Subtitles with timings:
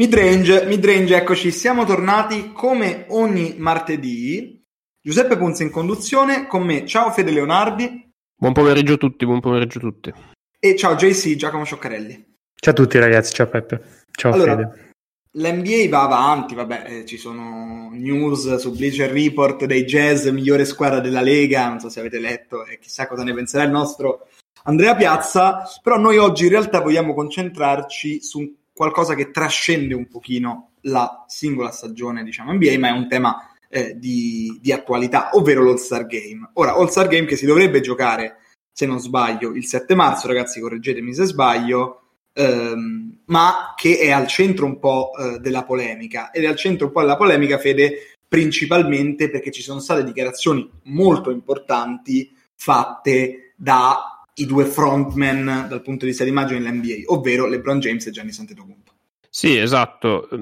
[0.00, 4.64] Midrange, midrange, eccoci, siamo tornati come ogni martedì.
[4.98, 8.10] Giuseppe Punza in conduzione, con me ciao Fede Leonardi.
[8.34, 10.10] Buon pomeriggio a tutti, buon pomeriggio a tutti.
[10.58, 12.34] E ciao JC, Giacomo Cioccarelli.
[12.54, 14.04] Ciao a tutti ragazzi, ciao Peppe.
[14.10, 14.94] Ciao allora, Fede.
[15.32, 21.00] L'NBA va avanti, vabbè, eh, ci sono news su Bleacher Report dei Jazz, migliore squadra
[21.00, 24.28] della Lega, non so se avete letto e chissà cosa ne penserà il nostro
[24.62, 30.70] Andrea Piazza, però noi oggi in realtà vogliamo concentrarci su qualcosa che trascende un pochino
[30.84, 36.06] la singola stagione, diciamo, NBA, ma è un tema eh, di, di, attualità, ovvero l'All-Star
[36.06, 36.48] Game.
[36.54, 38.38] Ora, All-Star Game che si dovrebbe giocare,
[38.72, 44.26] se non sbaglio, il 7 marzo, ragazzi, correggetemi se sbaglio, ehm, ma che è al
[44.26, 46.30] centro un po' eh, della polemica.
[46.30, 50.66] Ed è al centro un po' della polemica, Fede, principalmente perché ci sono state dichiarazioni
[50.84, 57.46] molto importanti fatte da i due frontman dal punto di vista di immagine dell'NBA, ovvero
[57.46, 58.92] LeBron James e Gianni Antetokounmpo.
[59.32, 60.38] Sì, esatto, mm,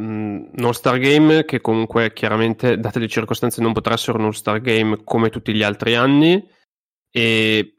[0.56, 5.02] un All-Star Game che comunque chiaramente, date le circostanze, non potrà essere un All-Star Game
[5.04, 6.42] come tutti gli altri anni.
[7.10, 7.78] E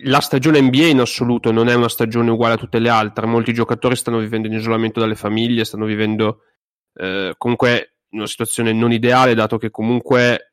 [0.00, 3.54] la stagione NBA in assoluto non è una stagione uguale a tutte le altre, molti
[3.54, 6.42] giocatori stanno vivendo in isolamento dalle famiglie, stanno vivendo
[6.94, 10.52] eh, comunque una situazione non ideale, dato che comunque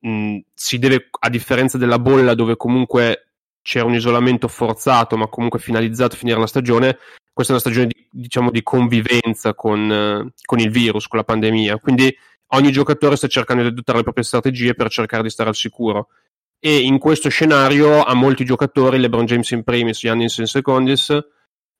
[0.00, 3.31] mh, mm, si deve, a differenza della bolla dove comunque
[3.62, 6.98] c'era un isolamento forzato, ma comunque finalizzato a finire la stagione.
[7.32, 11.24] Questa è una stagione di, diciamo, di convivenza con, eh, con, il virus, con la
[11.24, 11.78] pandemia.
[11.78, 12.14] Quindi
[12.48, 16.08] ogni giocatore sta cercando di adottare le proprie strategie per cercare di stare al sicuro.
[16.58, 21.16] E in questo scenario, a molti giocatori, LeBron James in primis, Giannis in secondis,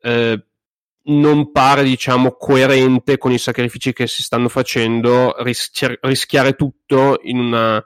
[0.01, 0.45] eh,
[1.05, 7.39] non pare diciamo coerente con i sacrifici che si stanno facendo rischi- rischiare tutto in
[7.39, 7.85] una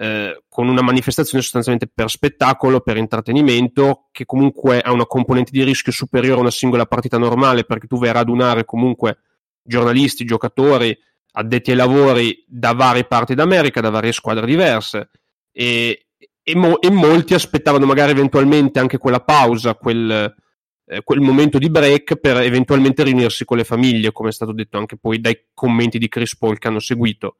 [0.00, 5.64] eh, con una manifestazione sostanzialmente per spettacolo, per intrattenimento, che comunque ha una componente di
[5.64, 9.18] rischio superiore a una singola partita normale, perché tu vai a radunare comunque
[9.60, 10.96] giornalisti, giocatori,
[11.32, 15.10] addetti ai lavori da varie parti d'America, da varie squadre diverse,
[15.50, 16.06] e,
[16.44, 20.32] e, mo- e molti aspettavano magari eventualmente anche quella pausa, quel,
[20.86, 24.78] eh, quel momento di break per eventualmente riunirsi con le famiglie, come è stato detto
[24.78, 27.38] anche poi dai commenti di Chris Paul che hanno seguito.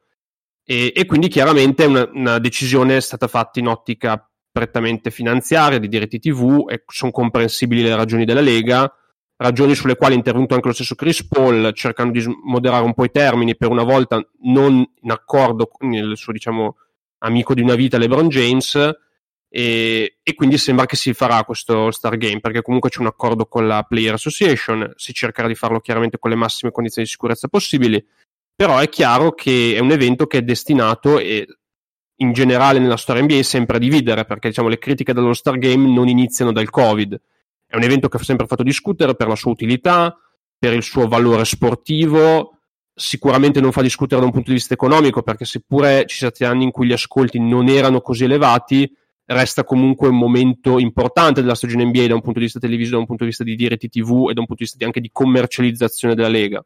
[0.70, 5.88] E, e quindi chiaramente una, una decisione è stata fatta in ottica prettamente finanziaria, di
[5.88, 8.92] diritti TV, e sono comprensibili le ragioni della Lega,
[9.36, 13.04] ragioni sulle quali è intervenuto anche lo stesso Chris Paul, cercando di moderare un po'
[13.04, 16.76] i termini, per una volta non in accordo con il suo, diciamo,
[17.20, 18.74] amico di una vita LeBron James,
[19.48, 23.46] e, e, quindi sembra che si farà questo Star Game, perché comunque c'è un accordo
[23.46, 27.48] con la Player Association, si cercherà di farlo chiaramente con le massime condizioni di sicurezza
[27.48, 28.04] possibili,
[28.58, 31.46] però è chiaro che è un evento che è destinato e
[32.16, 35.88] in generale nella storia NBA sempre a dividere, perché diciamo le critiche dello Star Game
[35.88, 37.20] non iniziano dal Covid.
[37.64, 40.12] È un evento che ha sempre fatto discutere per la sua utilità,
[40.58, 42.58] per il suo valore sportivo,
[42.92, 46.50] sicuramente non fa discutere da un punto di vista economico, perché seppure ci siano stati
[46.50, 48.92] anni in cui gli ascolti non erano così elevati,
[49.26, 53.02] resta comunque un momento importante della stagione NBA da un punto di vista televisivo, da
[53.02, 55.10] un punto di vista di diritti TV e da un punto di vista anche di
[55.12, 56.60] commercializzazione della Lega.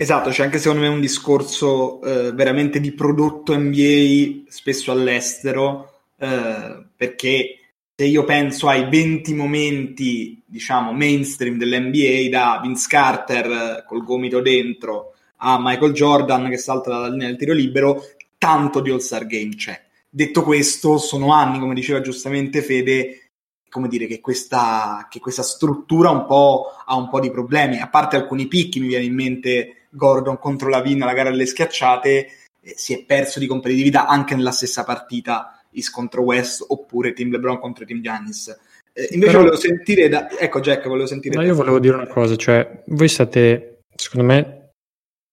[0.00, 6.86] Esatto, c'è anche secondo me un discorso eh, veramente di prodotto NBA spesso all'estero, eh,
[6.96, 7.58] perché
[7.94, 14.40] se io penso ai 20 momenti, diciamo, mainstream dell'NBA, da Vince Carter eh, col gomito
[14.40, 18.02] dentro a Michael Jordan che salta dalla linea del tiro libero,
[18.38, 19.78] tanto di All-Star Game c'è.
[20.08, 23.32] Detto questo, sono anni, come diceva giustamente Fede,
[23.68, 27.90] come dire, che questa, che questa struttura un po' ha un po' di problemi, a
[27.90, 32.28] parte alcuni picchi, mi viene in mente Gordon contro la Vina, la gara delle schiacciate,
[32.60, 37.30] eh, si è perso di competitività anche nella stessa partita Is contro West oppure Team
[37.30, 38.48] LeBron contro Team Giannis.
[38.92, 40.28] Eh, invece Però, volevo sentire da...
[40.30, 44.72] ecco Jack, volevo sentire Ma io volevo dire una cosa, cioè voi state secondo me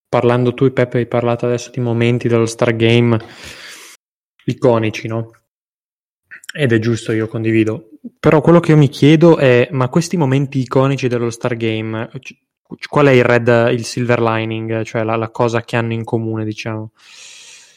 [0.07, 3.17] parlando tu e Peppe hai parlato adesso di momenti dello Star Game
[4.45, 5.31] iconici, no?
[6.53, 7.89] Ed è giusto, io condivido.
[8.19, 12.09] Però quello che io mi chiedo è, ma questi momenti iconici dello Star Game,
[12.89, 16.43] qual è il red, il silver lining, cioè la, la cosa che hanno in comune,
[16.43, 16.91] diciamo.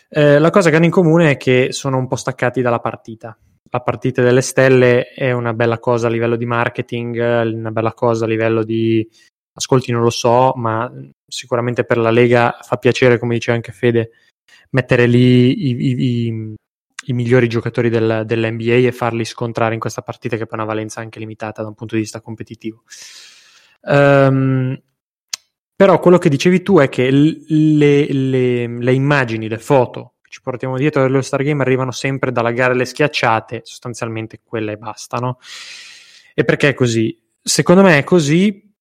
[0.09, 3.37] Eh, la cosa che hanno in comune è che sono un po' staccati dalla partita.
[3.70, 7.17] La partita delle stelle è una bella cosa a livello di marketing,
[7.55, 9.09] una bella cosa a livello di
[9.53, 10.91] ascolti, non lo so, ma
[11.26, 14.11] sicuramente per la Lega fa piacere, come dice anche Fede,
[14.70, 16.55] mettere lì i, i, i,
[17.06, 20.73] i migliori giocatori del, dell'NBA e farli scontrare in questa partita che poi ha una
[20.73, 22.82] valenza anche limitata da un punto di vista competitivo.
[23.82, 24.81] Um,
[25.75, 30.43] però quello che dicevi tu è che le, le, le, immagini, le foto che ci
[30.43, 35.38] portiamo dietro dello Star Game arrivano sempre dalla gara alle schiacciate, sostanzialmente quelle bastano.
[36.35, 37.19] E perché è così?
[37.43, 38.75] Secondo me è così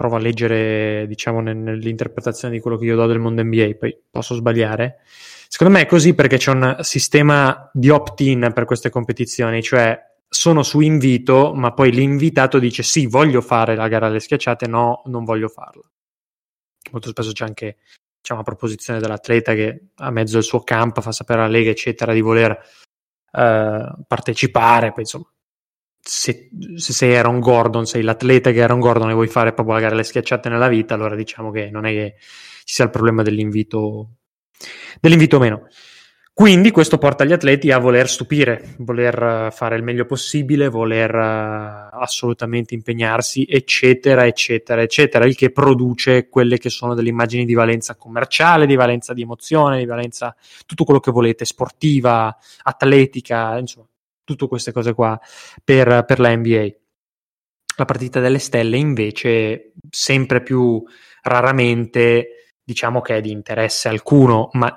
[0.00, 4.34] provo a leggere, diciamo, nell'interpretazione di quello che io do del mondo NBA, poi posso
[4.34, 5.00] sbagliare.
[5.46, 10.00] Secondo me è così perché c'è un sistema di opt-in per queste competizioni, cioè
[10.32, 15.02] sono su invito, ma poi l'invitato dice sì, voglio fare la gara alle schiacciate, no,
[15.06, 15.82] non voglio farla.
[16.92, 17.78] Molto spesso c'è anche
[18.22, 22.12] c'è una proposizione dell'atleta che a mezzo del suo campo fa sapere alla Lega, eccetera,
[22.12, 22.50] di voler
[23.32, 24.92] eh, partecipare.
[24.92, 25.28] Poi insomma,
[25.98, 29.80] se, se, sei Aaron Gordon, sei l'atleta che Aaron Gordon e vuoi fare proprio la
[29.80, 32.16] gara alle schiacciate nella vita, allora diciamo che non è che
[32.64, 34.16] ci sia il problema dell'invito,
[35.00, 35.66] dell'invito o meno.
[36.40, 41.14] Quindi questo porta gli atleti a voler stupire, voler eh, fare il meglio possibile, voler
[41.14, 47.52] uh, assolutamente impegnarsi, eccetera, eccetera, eccetera, il che produce quelle che sono delle immagini di
[47.52, 50.34] valenza commerciale, di valenza di emozione, di valenza
[50.64, 53.86] tutto quello che volete, sportiva, atletica, insomma,
[54.24, 55.20] tutte queste cose qua
[55.62, 56.68] per, per la NBA.
[57.76, 60.82] La partita delle stelle invece sempre più
[61.20, 62.40] raramente
[62.70, 64.72] diciamo che è di interesse alcuno, ma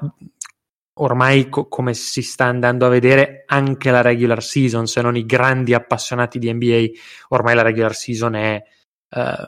[0.96, 5.26] ormai co- come si sta andando a vedere anche la regular season, se non i
[5.26, 6.86] grandi appassionati di NBA,
[7.30, 8.64] ormai la regular season è,
[9.10, 9.48] uh,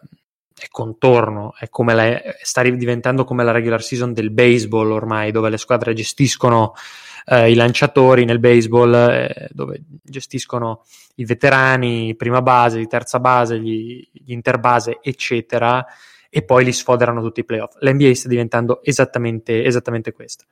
[0.57, 5.49] è contorno, è come la, sta diventando come la regular season del baseball ormai, dove
[5.49, 6.73] le squadre gestiscono
[7.27, 10.83] uh, i lanciatori nel baseball, eh, dove gestiscono
[11.15, 15.85] i veterani, prima base, terza base, gli, gli interbase, eccetera,
[16.29, 17.75] e poi li sfoderano tutti i playoff.
[17.79, 20.45] L'NBA sta diventando esattamente, esattamente questo.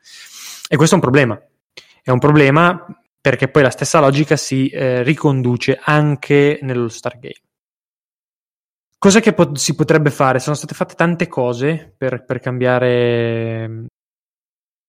[0.68, 1.40] E questo è un problema.
[2.02, 2.86] È un problema
[3.20, 7.40] perché poi la stessa logica si eh, riconduce anche nello Star Game.
[8.98, 10.38] Cosa che po- si potrebbe fare?
[10.38, 13.86] Sono state fatte tante cose per, per cambiare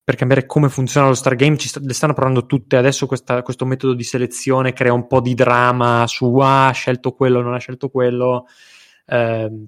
[0.06, 2.78] per cambiare come funziona lo Star Game, st- le stanno provando tutte.
[2.78, 7.14] Adesso questa, questo metodo di selezione crea un po' di drama su ah, ha scelto
[7.14, 8.46] quello, non ha scelto quello.
[9.08, 9.66] Eh,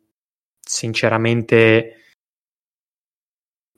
[0.68, 1.94] sinceramente,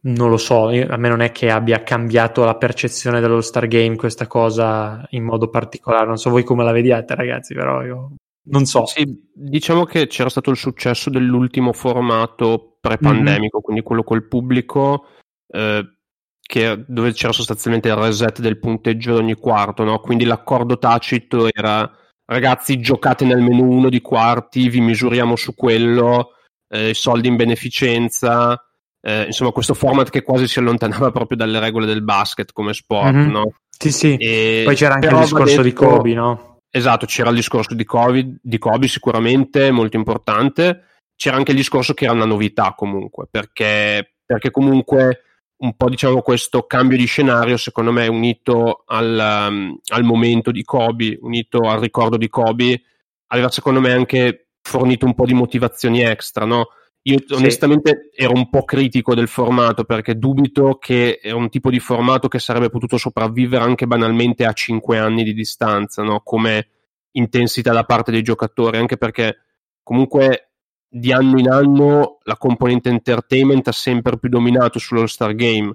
[0.02, 3.96] non lo so, a me non è che abbia cambiato la percezione dello Star Game
[3.96, 6.08] questa cosa in modo particolare.
[6.08, 8.16] Non so voi come la vediate, ragazzi, però io
[8.50, 8.86] non so.
[8.86, 13.64] Sì, diciamo che c'era stato il successo dell'ultimo formato pre-pandemico, mm-hmm.
[13.64, 15.06] quindi quello col pubblico,
[15.48, 15.98] eh,
[16.42, 20.00] che, dove c'era sostanzialmente il reset del punteggio ogni quarto, no?
[20.00, 21.90] Quindi l'accordo tacito era
[22.26, 26.34] ragazzi giocate nel menu uno di quarti, vi misuriamo su quello,
[26.70, 28.64] eh, soldi in beneficenza
[29.02, 33.14] eh, insomma questo format che quasi si allontanava proprio dalle regole del basket come sport,
[33.14, 33.30] mm-hmm.
[33.30, 33.54] no?
[33.78, 34.16] Sì, sì.
[34.18, 36.58] E, Poi c'era anche il discorso detto, di Kobe, no?
[36.70, 40.84] Esatto, c'era il discorso di Kobe, di Kobe sicuramente, molto importante.
[41.16, 45.24] C'era anche il discorso che era una novità comunque, perché, perché comunque
[45.60, 50.64] un po' diciamo questo cambio di scenario secondo me unito al, um, al momento di
[50.64, 52.82] Kobe, unito al ricordo di Kobe,
[53.28, 56.68] aveva secondo me anche fornito un po' di motivazioni extra, no?
[57.04, 58.24] Io onestamente sì.
[58.24, 62.40] ero un po' critico del formato perché dubito che è un tipo di formato che
[62.40, 66.22] sarebbe potuto sopravvivere anche banalmente a 5 anni di distanza, no?
[66.24, 66.68] come
[67.12, 69.38] intensità da parte dei giocatori, anche perché
[69.82, 70.52] comunque
[70.88, 75.74] di anno in anno la componente entertainment ha sempre più dominato sull'All-Star Game.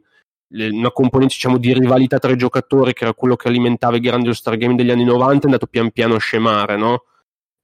[0.51, 4.29] Una componente diciamo, di rivalità tra i giocatori, che era quello che alimentava i grandi
[4.29, 7.05] All-Star Game degli anni 90, è andato pian piano a scemare, no?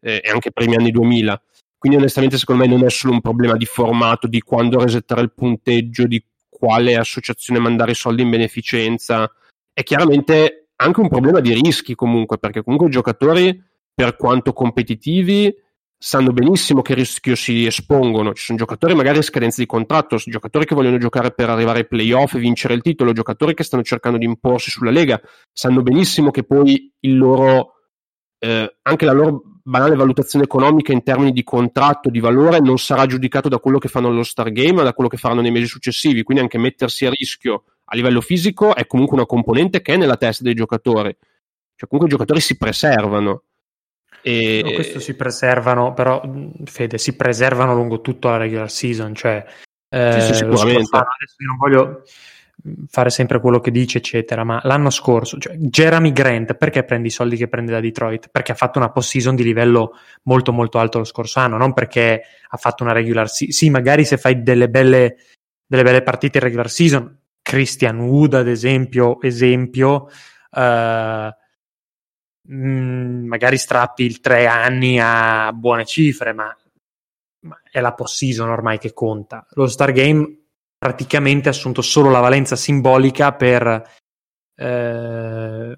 [0.00, 1.42] E anche i primi anni 2000
[1.80, 5.32] quindi onestamente secondo me non è solo un problema di formato, di quando resettare il
[5.32, 9.32] punteggio, di quale associazione mandare i soldi in beneficenza,
[9.72, 13.58] è chiaramente anche un problema di rischi comunque, perché comunque i giocatori,
[13.94, 15.50] per quanto competitivi,
[15.96, 18.34] sanno benissimo che rischio si espongono.
[18.34, 21.86] Ci sono giocatori magari a scadenza di contratto, giocatori che vogliono giocare per arrivare ai
[21.86, 25.18] playoff e vincere il titolo, giocatori che stanno cercando di imporsi sulla Lega,
[25.50, 27.76] sanno benissimo che poi il loro
[28.38, 33.06] eh, anche la loro banale valutazione economica in termini di contratto, di valore, non sarà
[33.06, 35.66] giudicato da quello che fanno allo Star Game, ma da quello che faranno nei mesi
[35.66, 36.22] successivi.
[36.22, 40.16] Quindi anche mettersi a rischio a livello fisico è comunque una componente che è nella
[40.16, 41.16] testa dei giocatori.
[41.74, 43.42] Cioè, comunque i giocatori si preservano.
[44.22, 44.60] E...
[44.62, 46.22] No, questo si preservano, però
[46.64, 49.44] Fede, si preservano lungo tutta la regular season, cioè
[49.88, 50.96] eh, sì, sì, sicuramente.
[50.96, 52.02] Adesso io non voglio
[52.88, 54.44] fare sempre quello che dice, eccetera.
[54.44, 58.28] Ma l'anno scorso, cioè, Jeremy Grant, perché prende i soldi che prende da Detroit?
[58.30, 62.22] Perché ha fatto una post-season di livello molto molto alto lo scorso anno, non perché
[62.48, 63.54] ha fatto una regular season.
[63.54, 65.16] Sì, magari se fai delle belle,
[65.66, 70.08] delle belle partite in regular season, Christian Wood ad esempio, esempio
[70.50, 71.28] uh,
[72.52, 76.54] magari strappi il tre anni a buone cifre, ma,
[77.46, 79.46] ma è la post-season ormai che conta.
[79.50, 80.39] Lo Star Game
[80.80, 83.86] praticamente assunto solo la valenza simbolica per,
[84.56, 85.76] eh,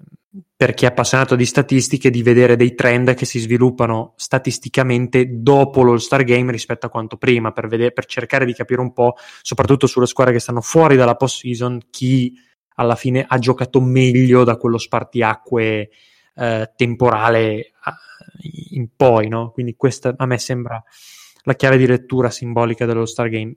[0.55, 5.83] per chi è appassionato di statistiche di vedere dei trend che si sviluppano statisticamente dopo
[5.83, 9.87] l'All-Star Game rispetto a quanto prima, per, vedere, per cercare di capire un po', soprattutto
[9.87, 12.33] sulle squadre che stanno fuori dalla post-season, chi
[12.75, 15.89] alla fine ha giocato meglio da quello spartiacque
[16.35, 17.73] eh, temporale
[18.71, 19.51] in poi, no?
[19.51, 20.81] Quindi questa a me sembra
[21.41, 23.53] la chiave di lettura simbolica dello Star Game.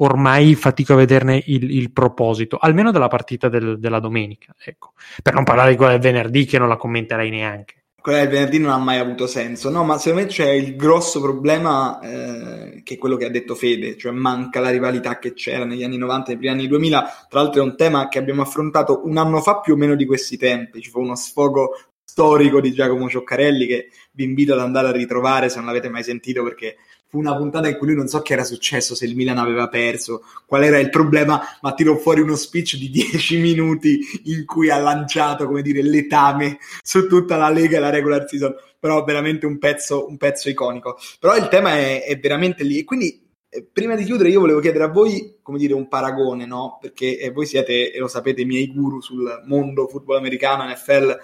[0.00, 4.92] Ormai fatico a vederne il, il proposito, almeno della partita del, della domenica, ecco.
[5.22, 7.74] Per non parlare di quella del venerdì che non la commenterei neanche.
[8.00, 11.20] Quella del venerdì non ha mai avuto senso, no, ma secondo me c'è il grosso
[11.20, 15.64] problema eh, che è quello che ha detto Fede, cioè manca la rivalità che c'era
[15.64, 17.26] negli anni 90 e primi anni 2000.
[17.28, 20.06] Tra l'altro è un tema che abbiamo affrontato un anno fa più o meno di
[20.06, 21.72] questi tempi, ci fu uno sfogo
[22.10, 26.02] storico di Giacomo Cioccarelli che vi invito ad andare a ritrovare se non l'avete mai
[26.02, 29.14] sentito perché fu una puntata in cui lui non so che era successo, se il
[29.14, 34.00] Milan aveva perso, qual era il problema, ma tirò fuori uno speech di 10 minuti
[34.24, 38.54] in cui ha lanciato, come dire, letame su tutta la Lega e la regular season,
[38.78, 40.98] però veramente un pezzo, un pezzo iconico.
[41.18, 43.27] Però il tema è, è veramente lì e quindi
[43.64, 46.78] prima di chiudere io volevo chiedere a voi, come dire, un paragone, no?
[46.80, 51.16] Perché eh, voi siete, e lo sapete, i miei guru sul mondo football americano, NFL,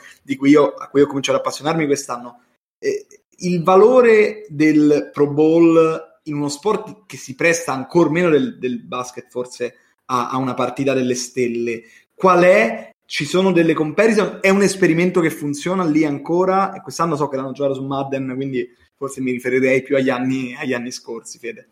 [0.43, 2.41] io, a cui ho cominciato a appassionarmi quest'anno.
[2.79, 3.07] Eh,
[3.39, 8.83] il valore del Pro Bowl in uno sport che si presta ancora meno del, del
[8.83, 9.75] basket, forse,
[10.07, 11.83] a, a, una partita delle stelle,
[12.15, 12.93] qual è?
[13.07, 14.39] Ci sono delle comparison?
[14.41, 16.73] È un esperimento che funziona lì ancora?
[16.75, 20.55] E quest'anno so che l'hanno giocato su Madden, quindi forse mi riferirei più agli anni,
[20.55, 21.69] agli anni scorsi, Fede.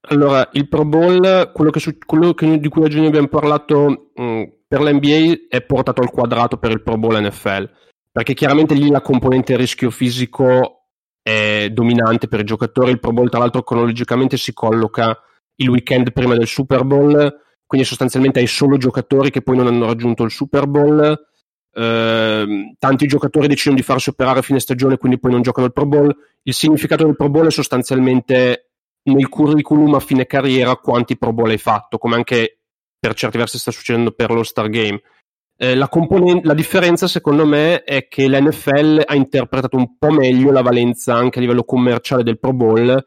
[0.00, 4.42] Allora, il Pro Bowl, quello, che, quello che, di cui oggi abbiamo parlato mh, mm,
[4.66, 7.68] per l'NBA è portato al quadrato per il Pro Bowl NFL,
[8.12, 10.78] perché chiaramente lì la componente rischio fisico
[11.20, 12.90] è dominante per i giocatori.
[12.90, 15.18] Il Pro Bowl, tra l'altro, cronologicamente si colloca
[15.56, 17.34] il weekend prima del Super Bowl,
[17.66, 21.26] quindi sostanzialmente hai solo giocatori che poi non hanno raggiunto il Super Bowl.
[21.70, 25.72] Uh, tanti giocatori decidono di farsi operare a fine stagione, quindi poi non giocano il
[25.72, 26.16] Pro Bowl.
[26.44, 28.67] Il significato del Pro Bowl è sostanzialmente
[29.08, 32.60] nel curriculum a fine carriera quanti Pro Bowl hai fatto, come anche
[32.98, 35.00] per certi versi sta succedendo per lo Star Game.
[35.60, 40.52] Eh, la, componen- la, differenza, secondo me, è che l'NFL ha interpretato un po' meglio
[40.52, 43.06] la valenza anche a livello commerciale del Pro Bowl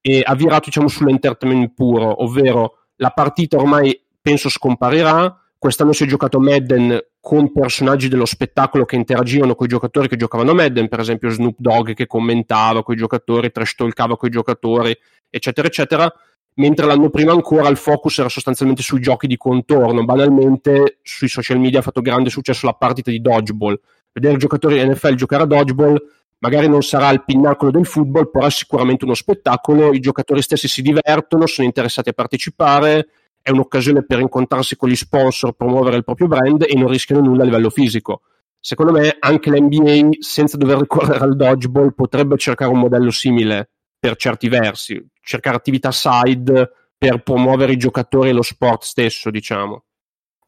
[0.00, 5.36] e ha virato, diciamo, sull'entertainment puro, ovvero la partita ormai penso scomparirà.
[5.56, 10.16] Quest'anno si è giocato Madden con personaggi dello spettacolo che interagivano con i giocatori che
[10.16, 14.32] giocavano Madden, per esempio Snoop Dogg che commentava con i giocatori, trash talkava con i
[14.32, 14.92] giocatori,
[15.30, 16.12] eccetera, eccetera,
[16.54, 20.04] mentre l'anno prima ancora il focus era sostanzialmente sui giochi di contorno.
[20.04, 23.78] Banalmente sui social media ha fatto grande successo la partita di dodgeball.
[24.10, 26.04] Vedere i giocatori NFL giocare a dodgeball
[26.38, 30.66] magari non sarà il pinnacolo del football, però è sicuramente uno spettacolo, i giocatori stessi
[30.66, 33.06] si divertono, sono interessati a partecipare,
[33.42, 37.42] è un'occasione per incontrarsi con gli sponsor, promuovere il proprio brand e non rischiano nulla
[37.42, 38.22] a livello fisico.
[38.58, 44.16] Secondo me anche l'NBA, senza dover ricorrere al dodgeball, potrebbe cercare un modello simile per
[44.16, 49.84] certi versi, cercare attività side per promuovere i giocatori e lo sport stesso, diciamo.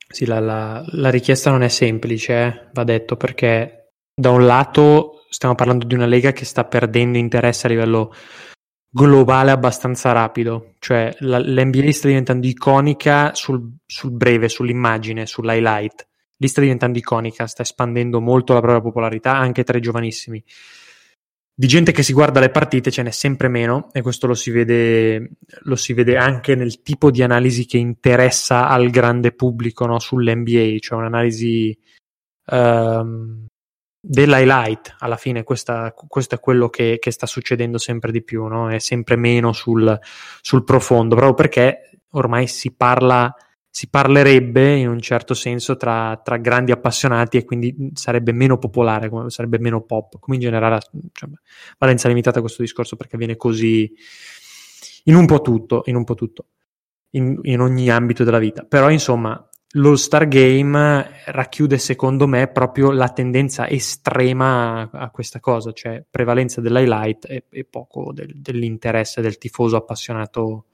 [0.08, 5.24] Sì, la, la, la richiesta non è semplice, eh, va detto, perché da un lato
[5.28, 8.14] stiamo parlando di una lega che sta perdendo interesse a livello
[8.94, 16.06] globale abbastanza rapido, cioè la, l'NBA sta diventando iconica sul, sul breve, sull'immagine, sull'highlight.
[16.36, 20.42] Lì sta diventando iconica, sta espandendo molto la propria popolarità anche tra i giovanissimi
[21.56, 24.50] di gente che si guarda le partite ce n'è sempre meno e questo lo si
[24.50, 30.00] vede, lo si vede anche nel tipo di analisi che interessa al grande pubblico no,
[30.00, 31.78] sull'NBA, cioè un'analisi
[32.46, 33.46] um,
[34.06, 38.68] dell'highlight alla fine, questa, questo è quello che, che, sta succedendo sempre di più, no?
[38.68, 39.98] è sempre meno sul,
[40.42, 43.34] sul profondo, proprio perché ormai si parla
[43.76, 49.10] si parlerebbe in un certo senso tra, tra, grandi appassionati e quindi sarebbe meno popolare,
[49.26, 50.78] sarebbe meno pop, come in generale
[51.10, 51.28] cioè,
[51.76, 53.92] valenza limitata a questo discorso perché viene così
[55.04, 56.50] in un po' tutto, in un po' tutto,
[57.10, 58.62] in, in ogni ambito della vita.
[58.62, 59.44] Però insomma,
[59.76, 66.60] l'All Star Game racchiude secondo me proprio la tendenza estrema a questa cosa, cioè prevalenza
[66.60, 70.66] dell'highlight e, e poco del, dell'interesse del tifoso appassionato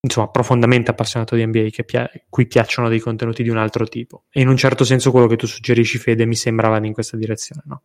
[0.00, 4.24] insomma, profondamente appassionato di NBA, che pia- cui piacciono dei contenuti di un altro tipo.
[4.30, 7.16] E in un certo senso quello che tu suggerisci, Fede, mi sembra vada in questa
[7.16, 7.82] direzione, no?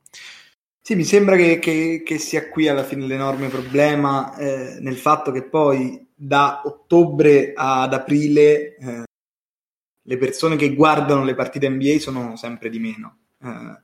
[0.81, 5.31] Sì, mi sembra che, che, che sia qui alla fine l'enorme problema eh, nel fatto
[5.31, 9.03] che poi da ottobre ad aprile eh,
[10.09, 13.17] le persone che guardano le partite NBA sono sempre di meno.
[13.43, 13.81] Eh,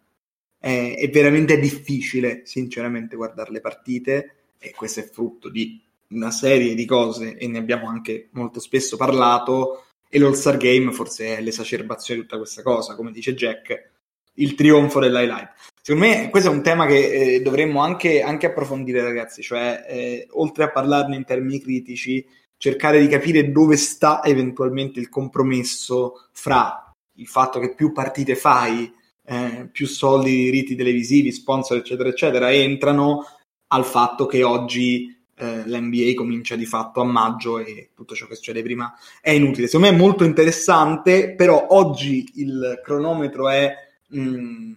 [0.58, 5.80] è, è veramente difficile, sinceramente, guardare le partite e questo è frutto di
[6.10, 11.38] una serie di cose e ne abbiamo anche molto spesso parlato e l'All-Star Game forse
[11.38, 13.92] è l'esacerbazione di tutta questa cosa, come dice Jack.
[14.38, 15.52] il trionfo dell'highlight.
[15.80, 20.28] Secondo me questo è un tema che eh, dovremmo anche, anche, approfondire, ragazzi, cioè eh,
[20.32, 22.26] oltre a parlarne in termini critici,
[22.58, 28.92] cercare di capire dove sta eventualmente il compromesso fra il fatto che più partite fai,
[29.26, 33.26] eh, più soldi, diritti televisivi, sponsor, eccetera, eccetera, entrano
[33.68, 38.36] al fatto che oggi eh, l'NBA comincia di fatto a maggio e tutto ciò che
[38.36, 39.68] succede prima è inutile.
[39.68, 43.74] Secondo me è molto interessante, però oggi il cronometro è,
[44.10, 44.74] mh, mm,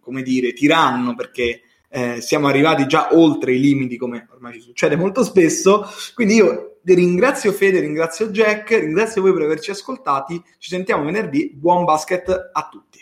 [0.00, 4.96] come dire, tiranno perché eh, siamo arrivati già oltre i limiti, come ormai ci succede
[4.96, 5.86] molto spesso.
[6.14, 10.42] Quindi io ringrazio Fede, ringrazio Jack, ringrazio voi per averci ascoltati.
[10.58, 11.50] Ci sentiamo venerdì.
[11.54, 13.01] Buon basket a tutti.